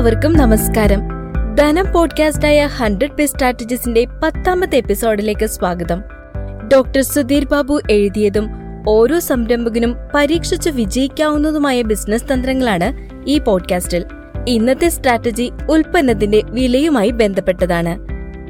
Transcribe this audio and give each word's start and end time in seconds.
എല്ലാവർക്കും 0.00 0.32
നമസ്കാരം. 0.32 1.00
ധനം 1.54 1.92
പോഡ്കാസ്റ്റായ 1.92 2.66
ഹൺഡ്രഡ് 2.66 3.12
പേ 3.12 3.26
സ്ട്രാറ്റജിസിന്റെ 3.26 4.06
പത്താമത്തെ 4.22 4.76
എപ്പിസോഡിലേക്ക് 4.76 5.46
സ്വാഗതം. 5.46 6.02
ഡോക്ടർ 6.72 7.02
സുധീർ 7.02 7.44
ബാബു 7.44 7.80
എഴുതിയതും 7.90 8.50
ഓരോ 8.88 9.18
സംരംഭകനും 9.18 9.96
പരീക്ഷിച്ച് 10.14 10.70
വിജയിക്കാവുന്നതുമായ 10.70 11.82
ബിസിനസ് 11.82 12.32
തന്ത്രങ്ങളാണ് 12.32 13.08
ഈ 13.26 13.38
പോഡ്കാസ്റ്റിൽ. 13.38 14.04
ഇന്നത്തെ 14.48 14.88
സ്ട്രാറ്റജി 14.88 15.50
ഉൽപ്പന്നത്തിന്റെ 15.70 16.42
വിലയുമായി 16.44 17.10
ബന്ധപ്പെട്ടതാണ്. 17.10 17.98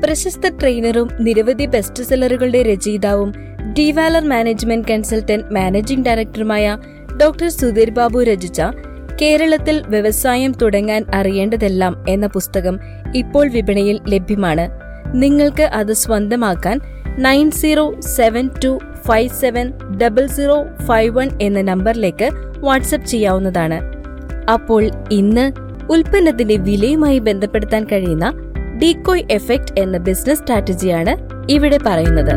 പ്രശസ്ത 0.02 0.48
ട്രെയിനറും 0.48 1.08
നിരവധി 1.20 1.66
ബെസ്റ്റ് 1.66 2.02
സെല്ലറുകളുടെ 2.02 2.62
രചയിതാവും 2.62 3.32
ഡിവാലർ 3.78 4.24
മാനേജ്മെന്റ് 4.28 4.88
കൺസൾട്ടന്റ് 4.88 5.54
മാനേജിംഗ് 5.54 6.06
ഡയറക്ടറുമായ 6.06 6.78
ഡോക്ടർ 7.20 7.50
സുധീർ 7.50 7.90
ബാബു 7.90 8.20
രചിച്ച 8.20 8.62
കേരളത്തിൽ 9.22 9.82
വ്യവസായം 9.86 10.52
തുടങ്ങാൻ 10.62 11.04
അറിയേണ്ടതെല്ലാം 11.14 12.04
എന്ന 12.08 12.26
പുസ്തകം 12.26 12.78
ഇപ്പോൾ 13.14 13.48
വിപണിയിൽ 13.48 14.00
ലഭ്യമാണ്. 14.08 14.68
നിങ്ങൾക്ക് 15.14 15.62
അത് 15.62 15.92
സ്വന്തമാക്കാൻ 15.92 16.80
nine 17.18 17.50
zero 17.50 18.00
seven 18.00 18.50
two 18.64 18.78
five 19.08 19.28
seven 19.28 19.72
double 20.02 20.26
zero 20.26 20.66
five 20.86 21.16
one 21.16 21.28
എന്ന 21.42 21.62
നമ്പറിലേക്ക് 21.62 22.28
വാട്സപ്പ് 22.58 23.06
ചെയ്യാവുന്നതാണ്. 23.06 23.80
അപ്പോൾ 24.50 24.90
ഇന്ന് 25.10 25.52
ഉൽപ്പന്നത്തിന്റെ 25.92 26.56
വിലയുമായി 26.56 27.18
ബന്ധപ്പെടുത്താൻ 27.18 27.84
കഴിയുന്ന 27.84 28.32
ഡീകോയ് 28.82 29.26
എഫക്റ്റ് 29.30 29.80
എന്ന 29.80 29.98
ബിസിനസ് 29.98 30.40
സ്ട്രാറ്റജിയാണ് 30.40 31.14
ഇവിടെ 31.50 31.78
പറയുന്നത്. 31.86 32.34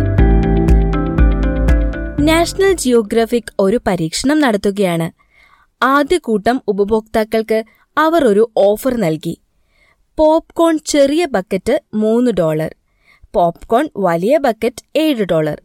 നാഷണൽ 2.19 2.73
ജിയോഗ്രാഫിക് 2.73 3.53
ഒരു 3.59 3.79
പരീക്ഷണം 3.87 4.39
നടത്തുകയാണ്. 4.39 5.22
ആദ്യ 5.83 6.17
കൂട്ടം 6.17 6.61
ഉപഭോക്താക്കൾക്ക് 6.67 7.63
അവർ 7.97 8.25
ഒരു 8.25 8.51
ഓഫർ 8.57 8.93
നൽകി. 8.93 9.37
പോപ്കോൺ 10.17 10.79
ചെറിയ 10.85 11.25
ബക്കറ്റ് 11.25 11.81
മൂന്ന് 11.93 12.31
ഡോളർ. 12.31 12.75
പോപ്കോൺ 13.33 13.89
വലിയ 13.97 14.37
ബക്കറ്റ് 14.37 14.97
ഏഴ് 14.97 15.23
ഡോളർ. 15.23 15.61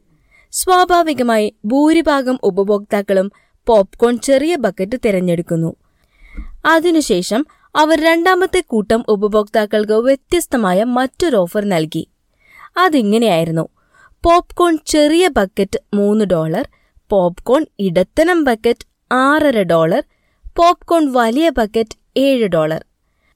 സ്വാഭാവികമായി 0.51 1.55
ഭൂരിഭാഗം 1.65 2.39
ഉപഭോക്താക്കളും 2.43 3.33
പോപ്കോൺ 3.67 4.19
ചെറിയ 4.19 4.57
ബക്കറ്റ് 4.57 4.97
തിരഞ്ഞെടുക്കുന്നു. 5.05 5.77
അതിനുശേഷം 6.65 7.47
അവർ 7.77 8.01
രണ്ടാമത്തെ 8.01 8.61
കൂട്ടം 8.61 9.05
ഉപഭോക്താക്കൾക്ക് 9.09 9.93
വ്യത്യസ്തമായ 9.93 10.85
മറ്റൊരു 10.85 11.37
ഓഫർ 11.37 11.65
നൽകി. 11.65 12.09
അതിങ്ങനെയായിരുന്നു. 12.77 13.69
പോപ്കോൺ 14.25 14.79
ചെറിയ 14.87 15.29
ബക്കറ്റ് 15.29 15.79
മൂന്ന് 15.95 16.25
ഡോളർ 16.25 16.69
പോപ്കോൺ 17.11 17.67
ഇടത്തനം 17.79 18.45
ബക്കറ്റ് 18.45 18.98
ആറര 19.13 19.63
ഡോളർ 19.63 20.05
പോപ്കോൺ 20.57 21.13
വലിയ 21.13 21.49
ബക്കറ്റ് 21.49 21.99
ഏഴ് 22.17 22.47
ഡോളർ. 22.47 22.85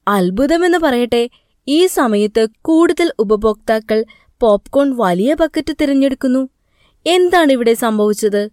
അത്ഭുതമെന്ന് 0.07 0.77
പറയട്ടെ 0.77 1.29
ഈ 1.67 1.85
സമയത്ത് 1.85 2.47
കൂടുതൽ 2.61 3.11
ഉപഭോക്താക്കൾ 3.19 4.05
പോപ്കോൺ 4.39 4.97
വലിയ 4.97 5.33
ബക്കറ്റ് 5.33 5.73
തിരഞ്ഞെടുക്കുന്നു. 5.81 6.49
എന്താണ് 7.05 7.51
ഇവിടെ 7.51 7.73
സംഭവിച്ചത്? 7.73 8.49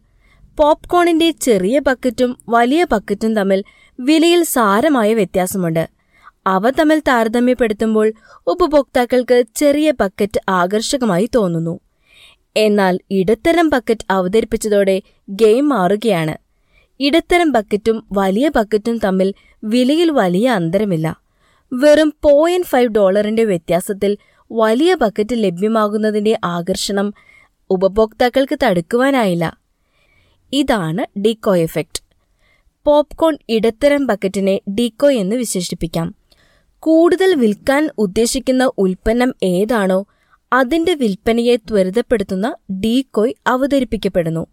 പോപ്കോണിന്റെ 0.59 1.31
ചെറിയ 1.31 1.79
ബക്കറ്റും 1.79 2.39
വലിയ 2.49 2.87
ബക്കറ്റും 2.93 3.37
തമ്മിൽ 3.37 3.65
വിലയിൽ 4.01 4.43
സാരമായ 4.43 5.15
വ്യത്യാസമുണ്ട്. 5.15 5.89
അവ 6.47 6.71
തമ്മിൽ 6.71 7.03
താരതമ്യപ്പെടുത്തുമ്പോൾ 7.09 8.13
ഉപഭോക്താക്കൾക്ക് 8.47 9.45
ചെറിയ 9.55 9.91
ബക്കറ്റ് 9.91 10.41
ആകർഷകമായി 10.49 11.29
തോന്നുന്നു. 11.35 11.81
എന്നാൽ 12.57 12.99
ഇടത്തരം 13.11 13.69
ബക്കറ്റ് 13.69 14.13
അവതരിപ്പിച്ചതോടെ 14.13 15.03
ഗെയിം 15.31 15.69
മാറുകയാണ്. 15.69 16.50
ഇടത്തരം 17.01 17.53
ബക്കറ്റും 17.53 18.07
വലിയ 18.13 18.51
ബക്കറ്റും 18.57 18.99
തമ്മിൽ 18.99 19.35
വിലയിൽ 19.65 20.11
വലിയ 20.11 20.51
അന്തരമില്ല. 20.51 21.23
വെറും 21.73 22.15
പോയിന്റ് 22.23 22.67
ഫൈവ് 22.67 22.89
ഡോളറിന്റെ 22.89 23.45
വ്യത്യാസത്തിൽ 23.45 24.17
വലിയ 24.53 24.95
ബക്കറ്റ് 24.95 25.35
ലഭ്യമാകുന്നതിന്റെ 25.35 26.39
ആകർഷണം 26.45 27.15
ഉപഭോക്താക്കൾക്ക് 27.71 28.59
തടുക്കുവാനായില്ല. 28.63 29.59
ഇതാണ് 30.53 31.19
ഡീക്കോ 31.19 31.57
എഫക്റ്റ് 31.57 32.03
പോപ്കോൺ 32.85 33.39
ഇടത്തരം 33.49 34.07
ബക്കറ്റിനെ 34.07 34.61
ഡീക്കോ 34.69 35.11
എന്ന് 35.11 35.37
വിശേഷിപ്പിക്കാം. 35.37 36.15
കൂടുതൽ 36.79 37.35
വിൽക്കാൻ 37.35 37.91
ഉദ്ദേശിക്കുന്ന 37.99 38.71
ഉൽപ്പന്നം 38.79 39.35
ഏതാണോ 39.43 40.07
അതിന്റെ 40.53 40.95
വിൽപ്പനയെ 40.95 41.57
ത്വരിതപ്പെടുത്തുന്ന 41.57 42.55
ഡീക്കോയ് 42.73 43.35
അവതരിപ്പിക്കപ്പെടുന്നു. 43.47 44.47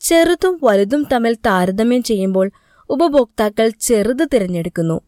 ചെറുതും 0.00 0.60
വലുതും 0.62 1.06
തമ്മിൽ 1.12 1.34
താരതമ്യം 1.34 2.02
ചെയ്യുമ്പോൾ 2.02 2.50
ഉപഭോക്താക്കൾ 2.90 3.72
ചെറുത് 3.80 4.28
തിരഞ്ഞെടുക്കുന്നു. 4.34 5.00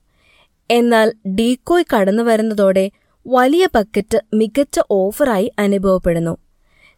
എന്നാൽ 0.70 1.12
ഡീകോയ് 1.26 1.84
കടന്നു 1.96 2.22
വരുന്നതോടെ 2.22 2.90
വലിയ 3.26 3.68
ബക്കറ്റ് 3.74 4.20
മികച്ച 4.34 4.80
ഓഫറായി 4.90 5.52
അനുഭവപ്പെടുന്നു. 5.58 6.36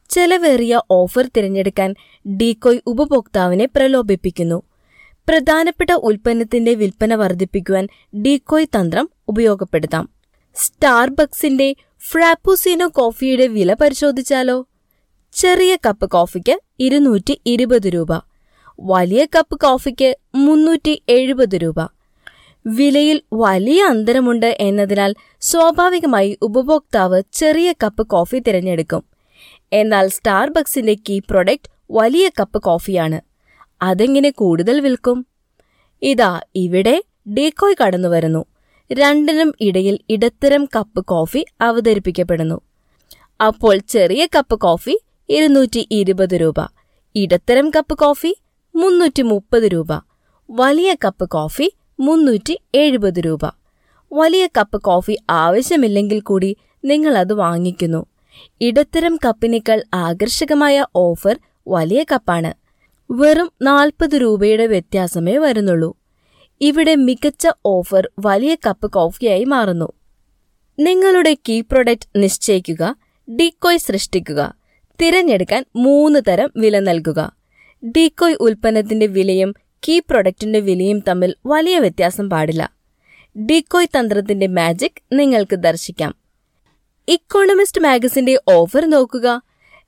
ചെലവേറിയ 0.09 0.81
ഓഫർ 0.91 1.31
തിരഞ്ഞെടുക്കാൻ 1.37 1.95
ഡീകോയ് 2.27 2.79
ഉപഭോക്താവിനെ 2.87 3.67
പ്രലോഭിപ്പിക്കുന്നു. 3.67 4.63
പ്രധാനപ്പെട്ട 5.29 5.91
ഉൽപ്പന്നത്തിന്റെ 5.93 6.75
വിൽപ്പന 6.75 7.15
വർദ്ധിപ്പിക്കുവാൻ 7.15 7.89
ഡീകോയ് 8.23 8.67
തന്ത്രം 8.67 9.11
ഉപയോഗപ്പെടുത്താം. 9.29 10.09
സ്റ്റാർബക്സിന്റെ 10.55 11.75
ഫ്രാപ്പുസീനോ 12.11 12.89
കോഫിയുടെ 12.89 13.47
വില 13.47 13.75
പരിശോധിച്ചാലോ? 13.75 14.67
ചെറിയ 15.33 15.77
കപ്പ് 15.77 16.11
കോഫിക്ക് 16.11 16.61
ഇരുന്നൂറ്റി 16.81 17.41
ഇരുപത് 17.47 17.89
രൂപ 17.89 18.09
വലിയ 18.81 19.25
കപ്പ് 19.25 19.61
കോഫിക്ക് 19.61 20.19
മുന്നൂറ്റി 20.35 21.03
എഴുപത് 21.09 21.57
രൂപ. 21.57 21.81
വിലയിൽ 22.67 23.23
വലിയ 23.33 23.83
അന്തരമുണ്ട് 23.83 24.57
എന്നതിനാൽ 24.61 25.15
സ്വാഭാവികമായി 25.41 26.39
ഉപഭോക്താവ് 26.43 27.23
ചെറിയ 27.33 27.73
കപ്പ് 27.73 28.07
കോഫി 28.07 28.39
തിരഞ്ഞെടുക്കും. 28.39 29.05
എന്നാൽ 29.73 30.09
സ്റ്റാർബക്സിന്റെ 30.09 30.95
കീ 30.95 31.19
പ്രൊഡക്റ്റ് 31.19 31.71
വലിയ 31.91 32.31
കപ്പ് 32.41 32.63
കോഫിയാണ്. 32.63 33.21
അതെങ്ങനെ 33.83 34.31
കൂടുതൽ 34.31 34.81
വിൽക്കും? 34.81 35.27
ഇതാ 36.03 36.41
ഇവിടെ 36.55 37.03
ഡേക്കോയ് 37.29 37.75
കടന്നുവരുന്നു. 37.81 38.45
രണ്ടിനും 38.93 39.55
ഇടയിൽ 39.61 39.99
ഇടത്തരം 40.11 40.65
കപ്പ് 40.65 41.05
കോഫി 41.05 41.45
അവതരിപ്പിക്കപ്പെടുന്നു. 41.61 42.61
അപ്പോൾ 43.41 43.77
ചെറിയ 43.77 44.29
കപ്പ് 44.37 44.61
കോഫി 44.61 44.99
ഇരുന്നൂറ്റി 45.31 45.89
ഇരുപത് 45.91 46.37
രൂപ. 46.37 46.55
ഇടത്തരം 47.15 47.71
കപ്പ് 47.71 47.99
കോഫി 47.99 48.37
മുന്നൂറ്റി 48.75 49.23
മുപ്പത് 49.23 49.63
രൂപ. 49.63 49.93
വലിയ 50.51 50.97
കപ്പ് 51.05 51.29
കോഫി 51.29 51.73
മുന്നൂറ്റി 52.01 52.59
എഴുപത് 52.75 53.21
രൂപ. 53.21 53.39
വലിയ 54.13 54.47
കപ്പ് 54.47 54.83
കോഫി 54.83 55.19
ആവശ്യമില്ലെങ്കിൽ 55.31 56.21
കൂടി 56.21 56.57
നിങ്ങൾ 56.85 57.19
അത് 57.19 57.33
വാങ്ങിക്കുന്നു. 57.33 58.07
ഇടത്തരം 58.61 59.17
കപ്പിനേക്കാൾ 59.17 59.83
ആകർഷകമായ 59.95 60.87
ഓഫർ 60.97 61.39
വലിയ 61.69 62.05
കപ്പാണ് 62.13 62.55
വെറും 63.13 63.53
നാൽപ്പത് 63.63 64.15
രൂപയുടെ 64.15 64.67
വ്യത്യാസമേ 64.67 65.37
വരുന്നുള്ളൂ. 65.37 65.95
ഇവിടെ 66.61 66.95
മികച്ച 66.95 67.49
ഓഫർ 67.67 68.11
വലിയ 68.19 68.55
കപ്പ് 68.55 68.91
കോഫിയായി 68.91 69.45
മാറുന്നു. 69.45 69.93
നിങ്ങളുടെ 70.79 71.35
കീ 71.35 71.61
പ്രൊഡക്റ്റ് 71.61 72.23
നിശ്ചയിക്കുക 72.23 72.97
ഡിക്കോയ് 73.29 73.79
സൃഷ്ടിക്കുക. 73.79 74.60
തിരഞ്ഞെടുക്കാൻ 75.01 75.65
മൂന്ന് 75.77 76.21
തരം 76.29 76.51
വില 76.57 76.79
നൽകുക. 76.79 77.37
ഡീകോയ് 77.83 78.37
ഉൽപ്പന്നത്തിന്റെ 78.41 79.07
വിലയും 79.07 79.55
കീ 79.89 79.99
പ്രൊഡക്റ്റിന്റെ 79.99 80.61
വിലയും 80.61 81.03
തമ്മിൽ 81.09 81.35
വലിയ 81.47 81.79
വ്യത്യാസം 81.79 82.31
പാടില്ല. 82.31 82.73
ഡീകോയ് 83.37 83.87
തന്ത്രത്തിന്റെ 83.87 84.47
മാജിക് 84.47 85.03
നിങ്ങൾക്ക് 85.13 85.57
ദർശിക്കാം. 85.57 86.15
ഇക്കോണമിസ്റ്റ് 87.09 87.81
മാഗസിന്റെ 87.81 88.39
ഓഫർ 88.49 88.91
നോക്കുക. 88.91 89.43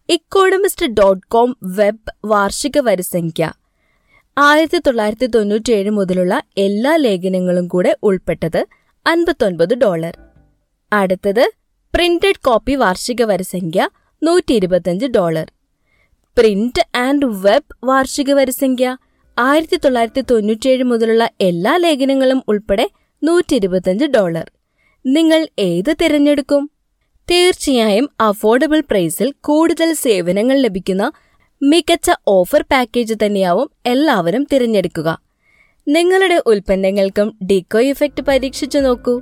ഇക്കോണമിസ്റ്റ് 0.08 0.86
ഡോട്ട് 0.86 1.26
കോം 1.26 1.56
വെബ് 1.62 2.12
വാർഷിക 2.24 2.78
വരിസംഖ്യ 2.78 3.52
ആയിരത്തി 4.38 4.78
തൊള്ളായിരത്തി 4.78 5.26
തൊണ്ണൂറ്റിയേഴ് 5.26 5.90
മുതലുള്ള 5.90 6.42
എല്ലാ 6.58 6.96
ലേഖനങ്ങളും 6.96 7.68
കൂടെ 7.68 7.96
ഉൾപ്പെട്ടത് 8.02 8.66
അൻപത്തൊൻപത് 9.06 9.74
ഡോളർ. 9.74 10.18
അടുത്തത് 10.92 11.50
പ്രിന്റഡ് 11.94 12.42
കോപ്പി 12.44 12.74
വാർഷിക 12.74 13.22
വരിസംഖ്യ 13.22 13.88
നൂറ്റി 14.22 14.52
ഇരുപത്തിയഞ്ച് 14.52 15.06
ഡോളർ. 15.06 15.52
പ്രിന്റ് 16.38 16.96
ആൻഡ് 16.96 17.24
വെബ് 17.24 17.74
വാർഷിക 17.84 18.32
വരിസംഖ്യ 18.32 18.96
ആയിരത്തി 19.38 19.76
തൊള്ളായിരത്തി 19.76 20.20
തൊണ്ണൂറ്റിയേഴ് 20.20 20.82
മുതലുള്ള 20.82 21.30
എല്ലാ 21.40 21.76
ലേഖനങ്ങളും 21.76 22.42
ഉൾപ്പെടെ 22.48 22.90
നൂറ്റി 23.24 23.54
ഇരുപത്തിയഞ്ച് 23.54 24.04
ഡോളർ. 24.04 24.50
നിങ്ങൾ 25.06 25.48
ഏത് 25.58 25.96
തിരഞ്ഞെടുക്കും? 26.02 26.70
തീർച്ചയായും 27.30 28.10
അഫോർഡബിൾ 28.20 28.80
പ്രൈസിൽ 28.80 29.34
കൂടുതൽ 29.40 29.92
സേവനങ്ങൾ 29.92 30.58
ലഭിക്കുന്ന 30.58 31.12
മികച്ച 31.62 32.10
ഓഫർ 32.28 32.62
പാക്കേജ് 32.62 33.14
തന്നെയാവും 33.26 33.70
എല്ലാവരും 33.86 34.46
തിരഞ്ഞെടുക്കുക. 34.52 35.22
നിങ്ങളുടെ 35.88 36.42
ഉൽപ്പന്നങ്ങൾക്കും 36.46 37.38
ഡിക്കോ 37.44 37.80
ഇഫക്റ്റ് 37.80 38.22
പരീക്ഷിച്ചു 38.22 38.78
നോക്കൂ. 38.78 39.20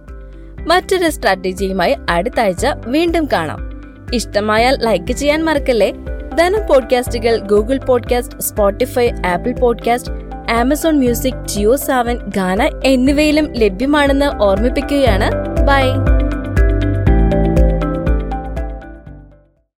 മറ്റൊരു 0.66 1.10
സ്ട്രാറ്റജിയുമായി 1.10 1.96
അടുത്ത 2.08 2.40
ആഴ്ച 2.40 2.66
വീണ്ടും 2.86 3.28
കാണാം. 3.32 3.69
ഇഷ്ടമായാൽ 4.12 4.78
ലൈക്ക് 4.82 5.12
ചെയ്യാൻ 5.12 5.44
മറക്കല്ലേ? 5.44 5.92
ധനം 6.38 6.66
പോഡ്കാസ്റ്റുകൾ 6.66 7.38
Google 7.38 7.78
podcast 7.78 8.40
Spotify 8.40 9.10
Apple 9.26 9.52
podcast 9.52 10.12
Amazon 10.50 10.98
music 10.98 11.46
JioSaavn 11.76 12.18
Gaana 12.36 12.80
എന്നിവയിലും 12.84 13.52
ലഭ്യമാണെന്ന് 13.52 14.42
ഓർമ്മിപ്പിക്കുകയാണ്. 14.42 15.30
ബൈ 15.66 15.82